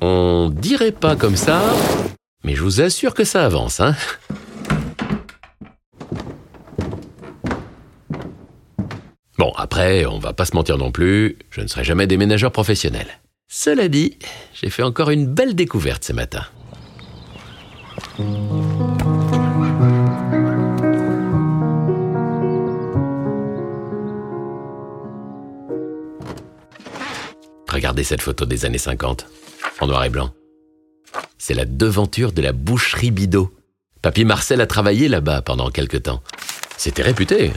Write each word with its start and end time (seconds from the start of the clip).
On 0.00 0.50
dirait 0.50 0.92
pas 0.92 1.14
comme 1.16 1.36
ça, 1.36 1.62
mais 2.42 2.54
je 2.54 2.62
vous 2.62 2.80
assure 2.80 3.14
que 3.14 3.24
ça 3.24 3.44
avance, 3.44 3.80
hein. 3.80 3.94
Bon, 9.38 9.52
après, 9.56 10.06
on 10.06 10.18
va 10.18 10.32
pas 10.32 10.44
se 10.44 10.54
mentir 10.54 10.78
non 10.78 10.90
plus, 10.90 11.38
je 11.50 11.60
ne 11.60 11.66
serai 11.66 11.84
jamais 11.84 12.06
déménageur 12.06 12.52
professionnel. 12.52 13.06
Cela 13.48 13.88
dit, 13.88 14.18
j'ai 14.54 14.70
fait 14.70 14.82
encore 14.82 15.10
une 15.10 15.26
belle 15.26 15.54
découverte 15.54 16.04
ce 16.04 16.12
matin. 16.12 16.44
Regardez 27.68 28.04
cette 28.04 28.20
photo 28.20 28.46
des 28.46 28.64
années 28.64 28.78
50, 28.78 29.26
en 29.80 29.86
noir 29.86 30.04
et 30.04 30.10
blanc. 30.10 30.30
C'est 31.38 31.54
la 31.54 31.64
devanture 31.64 32.32
de 32.32 32.42
la 32.42 32.52
boucherie 32.52 33.10
Bidot. 33.10 33.52
Papy 34.02 34.24
Marcel 34.24 34.60
a 34.60 34.66
travaillé 34.66 35.08
là-bas 35.08 35.42
pendant 35.42 35.70
quelque 35.70 35.96
temps. 35.96 36.22
C'était 36.76 37.02
réputé. 37.02 37.52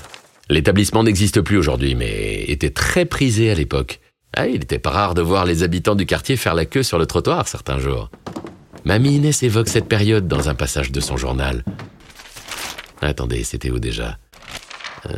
L'établissement 0.49 1.03
n'existe 1.03 1.41
plus 1.41 1.57
aujourd'hui, 1.57 1.95
mais 1.95 2.43
était 2.47 2.71
très 2.71 3.05
prisé 3.05 3.49
à 3.51 3.55
l'époque. 3.55 3.99
Ah, 4.35 4.47
il 4.47 4.59
n'était 4.59 4.79
pas 4.79 4.89
rare 4.89 5.13
de 5.13 5.21
voir 5.21 5.45
les 5.45 5.63
habitants 5.63 5.95
du 5.95 6.05
quartier 6.05 6.35
faire 6.37 6.55
la 6.55 6.65
queue 6.65 6.83
sur 6.83 6.97
le 6.97 7.05
trottoir 7.05 7.47
certains 7.47 7.79
jours. 7.79 8.09
Mamie 8.83 9.15
Inès 9.15 9.43
évoque 9.43 9.69
cette 9.69 9.87
période 9.87 10.27
dans 10.27 10.49
un 10.49 10.55
passage 10.55 10.91
de 10.91 10.99
son 10.99 11.15
journal. 11.15 11.63
Attendez, 13.01 13.43
c'était 13.43 13.69
où 13.69 13.79
déjà? 13.79 14.17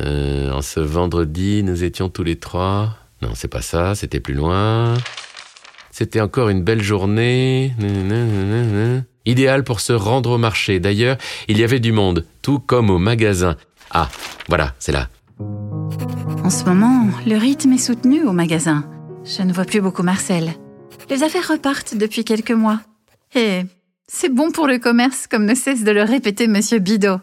Euh, 0.00 0.50
En 0.52 0.62
ce 0.62 0.80
vendredi, 0.80 1.62
nous 1.62 1.82
étions 1.82 2.08
tous 2.08 2.24
les 2.24 2.36
trois. 2.36 2.96
Non, 3.22 3.30
c'est 3.34 3.48
pas 3.48 3.62
ça, 3.62 3.94
c'était 3.94 4.20
plus 4.20 4.34
loin. 4.34 4.94
C'était 5.98 6.20
encore 6.20 6.50
une 6.50 6.62
belle 6.62 6.82
journée. 6.82 7.72
Idéal 9.24 9.64
pour 9.64 9.80
se 9.80 9.94
rendre 9.94 10.32
au 10.32 10.36
marché. 10.36 10.78
D'ailleurs, 10.78 11.16
il 11.48 11.56
y 11.56 11.64
avait 11.64 11.80
du 11.80 11.90
monde, 11.90 12.26
tout 12.42 12.58
comme 12.58 12.90
au 12.90 12.98
magasin. 12.98 13.56
Ah, 13.92 14.10
voilà, 14.46 14.74
c'est 14.78 14.92
là. 14.92 15.08
En 15.40 16.50
ce 16.50 16.64
moment, 16.64 17.08
le 17.26 17.38
rythme 17.38 17.72
est 17.72 17.78
soutenu 17.78 18.24
au 18.24 18.32
magasin. 18.32 18.84
Je 19.24 19.40
ne 19.40 19.54
vois 19.54 19.64
plus 19.64 19.80
beaucoup 19.80 20.02
Marcel. 20.02 20.52
Les 21.08 21.22
affaires 21.22 21.48
repartent 21.48 21.96
depuis 21.96 22.24
quelques 22.24 22.50
mois. 22.50 22.80
Et 23.34 23.62
c'est 24.06 24.28
bon 24.28 24.50
pour 24.50 24.66
le 24.66 24.78
commerce, 24.78 25.26
comme 25.26 25.46
ne 25.46 25.54
cesse 25.54 25.82
de 25.82 25.92
le 25.92 26.02
répéter 26.02 26.46
Monsieur 26.46 26.78
Bidot. 26.78 27.20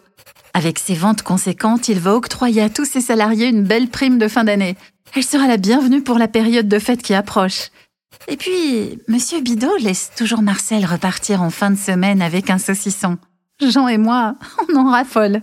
Avec 0.55 0.79
ses 0.79 0.95
ventes 0.95 1.21
conséquentes, 1.21 1.89
il 1.89 1.99
va 1.99 2.15
octroyer 2.15 2.63
à 2.63 2.69
tous 2.71 2.85
ses 2.85 3.01
salariés 3.01 3.49
une 3.49 3.65
belle 3.65 3.89
prime 3.89 4.17
de 4.17 4.27
fin 4.27 4.43
d'année. 4.43 4.77
Elle 5.15 5.23
sera 5.23 5.45
la 5.45 5.57
bienvenue 5.57 6.01
pour 6.01 6.17
la 6.17 6.27
période 6.27 6.67
de 6.67 6.79
fête 6.79 7.03
qui 7.03 7.13
approche. 7.13 7.69
Et 8.27 8.37
puis, 8.37 8.99
Monsieur 9.07 9.41
Bidot 9.41 9.77
laisse 9.77 10.11
toujours 10.15 10.41
Marcel 10.41 10.85
repartir 10.85 11.41
en 11.41 11.49
fin 11.49 11.71
de 11.71 11.77
semaine 11.77 12.21
avec 12.21 12.49
un 12.49 12.57
saucisson. 12.57 13.17
Jean 13.61 13.87
et 13.87 13.97
moi, 13.97 14.35
on 14.69 14.75
en 14.75 14.91
raffole. 14.91 15.41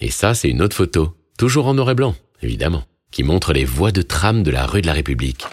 Et 0.00 0.10
ça, 0.10 0.34
c'est 0.34 0.50
une 0.50 0.62
autre 0.62 0.76
photo, 0.76 1.16
toujours 1.38 1.66
en 1.66 1.74
noir 1.74 1.90
et 1.90 1.94
blanc, 1.94 2.14
évidemment, 2.42 2.84
qui 3.10 3.22
montre 3.22 3.52
les 3.52 3.64
voies 3.64 3.92
de 3.92 4.02
tram 4.02 4.42
de 4.42 4.50
la 4.50 4.66
rue 4.66 4.82
de 4.82 4.86
la 4.86 4.92
République. 4.92 5.46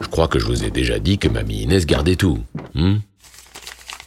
Je 0.00 0.08
crois 0.08 0.28
que 0.28 0.38
je 0.38 0.46
vous 0.46 0.64
ai 0.64 0.70
déjà 0.70 0.98
dit 0.98 1.18
que 1.18 1.28
mamie 1.28 1.62
Inès 1.62 1.86
gardait 1.86 2.16
tout. 2.16 2.38
Hmm? 2.74 2.96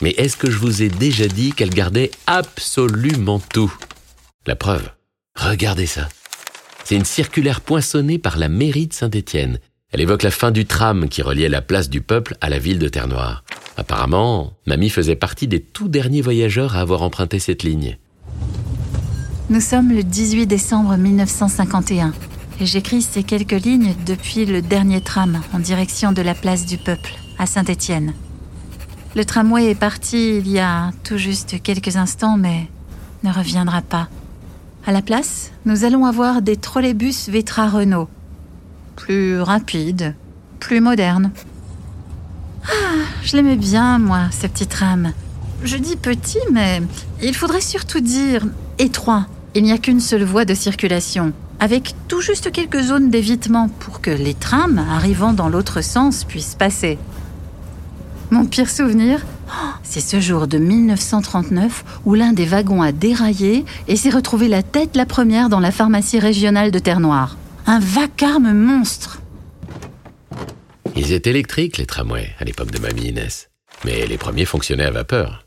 Mais 0.01 0.11
est-ce 0.11 0.37
que 0.37 0.51
je 0.51 0.57
vous 0.57 0.83
ai 0.83 0.89
déjà 0.89 1.27
dit 1.27 1.51
qu'elle 1.53 1.71
gardait 1.71 2.11
absolument 2.27 3.39
tout? 3.39 3.73
La 4.45 4.55
preuve, 4.55 4.89
regardez 5.35 5.87
ça. 5.87 6.07
C'est 6.87 6.95
une 6.95 7.03
circulaire 7.03 7.59
poinçonnée 7.59 8.17
par 8.17 8.37
la 8.37 8.47
mairie 8.47 8.87
de 8.87 8.93
Saint-Étienne. 8.93 9.59
Elle 9.91 9.99
évoque 9.99 10.23
la 10.23 10.31
fin 10.31 10.51
du 10.51 10.65
tram 10.65 11.09
qui 11.09 11.21
reliait 11.21 11.49
la 11.49 11.61
place 11.61 11.89
du 11.89 11.99
peuple 11.99 12.37
à 12.39 12.49
la 12.49 12.59
ville 12.59 12.79
de 12.79 12.87
Terre-Noire. 12.87 13.43
Apparemment, 13.75 14.53
mamie 14.67 14.89
faisait 14.89 15.17
partie 15.17 15.49
des 15.49 15.59
tout 15.59 15.89
derniers 15.89 16.21
voyageurs 16.21 16.77
à 16.77 16.79
avoir 16.79 17.01
emprunté 17.01 17.39
cette 17.39 17.63
ligne. 17.63 17.97
Nous 19.49 19.59
sommes 19.59 19.91
le 19.91 20.01
18 20.01 20.47
décembre 20.47 20.95
1951 20.95 22.13
et 22.61 22.65
j'écris 22.65 23.01
ces 23.01 23.23
quelques 23.23 23.65
lignes 23.65 23.93
depuis 24.05 24.45
le 24.45 24.61
dernier 24.61 25.01
tram 25.01 25.41
en 25.53 25.59
direction 25.59 26.13
de 26.13 26.21
la 26.21 26.35
place 26.35 26.65
du 26.65 26.77
Peuple, 26.77 27.15
à 27.37 27.47
Saint-Étienne. 27.47 28.13
Le 29.13 29.25
tramway 29.25 29.71
est 29.71 29.75
parti 29.75 30.37
il 30.37 30.49
y 30.49 30.59
a 30.59 30.91
tout 31.03 31.17
juste 31.17 31.61
quelques 31.61 31.97
instants, 31.97 32.37
mais 32.37 32.69
ne 33.25 33.33
reviendra 33.33 33.81
pas. 33.81 34.07
À 34.87 34.93
la 34.93 35.01
place, 35.01 35.51
nous 35.65 35.83
allons 35.83 36.05
avoir 36.05 36.41
des 36.41 36.55
trolleybus 36.55 37.27
Vetra 37.27 37.67
Renault. 37.67 38.07
Plus 38.95 39.41
rapides, 39.41 40.15
plus 40.61 40.79
modernes. 40.79 41.31
Ah, 42.63 43.03
je 43.21 43.35
l'aimais 43.35 43.57
bien, 43.57 43.99
moi, 43.99 44.29
ce 44.31 44.47
petit 44.47 44.65
tram. 44.65 45.11
Je 45.61 45.75
dis 45.75 45.97
petit, 45.97 46.39
mais 46.53 46.81
il 47.21 47.35
faudrait 47.35 47.59
surtout 47.59 47.99
dire 47.99 48.45
étroit 48.79 49.25
il 49.55 49.63
n'y 49.63 49.73
a 49.73 49.77
qu'une 49.77 49.99
seule 49.99 50.23
voie 50.23 50.45
de 50.45 50.53
circulation, 50.53 51.33
avec 51.59 51.93
tout 52.07 52.21
juste 52.21 52.53
quelques 52.53 52.83
zones 52.83 53.09
d'évitement 53.09 53.67
pour 53.67 53.99
que 53.99 54.11
les 54.11 54.35
trams 54.35 54.79
arrivant 54.89 55.33
dans 55.33 55.49
l'autre 55.49 55.81
sens 55.81 56.23
puissent 56.23 56.55
passer. 56.55 56.97
Mon 58.31 58.45
pire 58.45 58.69
souvenir, 58.69 59.25
c'est 59.89 60.01
ce 60.01 60.19
jour 60.19 60.47
de 60.47 60.57
1939 60.57 62.01
où 62.05 62.13
l'un 62.13 62.33
des 62.33 62.45
wagons 62.45 62.81
a 62.81 62.91
déraillé 62.91 63.63
et 63.87 63.95
s'est 63.95 64.09
retrouvé 64.09 64.47
la 64.49 64.61
tête 64.61 64.95
la 64.95 65.05
première 65.05 65.47
dans 65.47 65.61
la 65.61 65.71
pharmacie 65.71 66.19
régionale 66.19 66.71
de 66.71 66.79
Terre-Noire. 66.79 67.37
Un 67.65 67.79
vacarme 67.79 68.53
monstre. 68.53 69.21
Ils 70.95 71.13
étaient 71.13 71.29
électriques, 71.29 71.77
les 71.77 71.85
tramways, 71.85 72.33
à 72.39 72.43
l'époque 72.43 72.71
de 72.71 72.79
Mamie 72.79 73.09
Inès. 73.09 73.49
Mais 73.85 74.05
les 74.07 74.17
premiers 74.17 74.45
fonctionnaient 74.45 74.85
à 74.85 74.91
vapeur. 74.91 75.45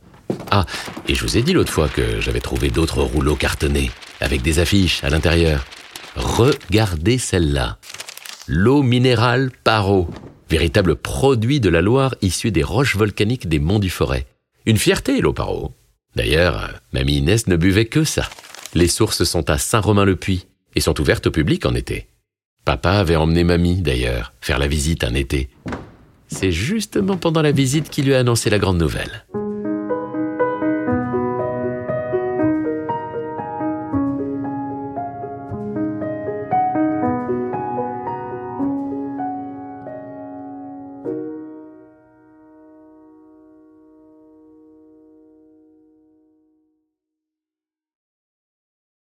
Ah, 0.50 0.64
et 1.06 1.14
je 1.14 1.22
vous 1.22 1.36
ai 1.36 1.42
dit 1.42 1.52
l'autre 1.52 1.72
fois 1.72 1.88
que 1.88 2.20
j'avais 2.20 2.40
trouvé 2.40 2.70
d'autres 2.70 3.02
rouleaux 3.02 3.36
cartonnés, 3.36 3.90
avec 4.20 4.42
des 4.42 4.58
affiches 4.58 5.04
à 5.04 5.10
l'intérieur. 5.10 5.66
Regardez 6.16 7.18
celle-là. 7.18 7.78
L'eau 8.48 8.82
minérale 8.82 9.50
Paro, 9.64 10.08
véritable 10.50 10.96
produit 10.96 11.60
de 11.60 11.70
la 11.70 11.80
Loire 11.80 12.16
issu 12.22 12.50
des 12.50 12.64
roches 12.64 12.96
volcaniques 12.96 13.48
des 13.48 13.60
monts 13.60 13.78
du 13.78 13.88
Forêt. 13.88 14.26
Une 14.66 14.76
fierté, 14.76 15.20
l'eau 15.20 15.32
Paro. 15.32 15.72
D'ailleurs, 16.16 16.80
mamie 16.92 17.18
Inès 17.18 17.46
ne 17.46 17.56
buvait 17.56 17.84
que 17.86 18.02
ça. 18.02 18.28
Les 18.74 18.88
sources 18.88 19.24
sont 19.24 19.48
à 19.48 19.58
Saint-Romain-le-Puy 19.58 20.46
et 20.74 20.80
sont 20.80 21.00
ouvertes 21.00 21.28
au 21.28 21.30
public 21.30 21.64
en 21.66 21.74
été. 21.74 22.08
Papa 22.64 22.90
avait 22.90 23.16
emmené 23.16 23.44
mamie, 23.44 23.80
d'ailleurs, 23.80 24.32
faire 24.40 24.58
la 24.58 24.66
visite 24.66 25.04
un 25.04 25.14
été. 25.14 25.48
C'est 26.26 26.52
justement 26.52 27.16
pendant 27.16 27.42
la 27.42 27.52
visite 27.52 27.88
qu'il 27.88 28.06
lui 28.06 28.14
a 28.14 28.18
annoncé 28.18 28.50
la 28.50 28.58
grande 28.58 28.78
nouvelle. 28.78 29.24